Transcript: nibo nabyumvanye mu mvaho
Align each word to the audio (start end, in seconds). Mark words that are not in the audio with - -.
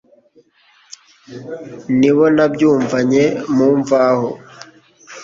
nibo 1.99 2.25
nabyumvanye 2.35 3.23
mu 3.55 3.67
mvaho 3.79 4.29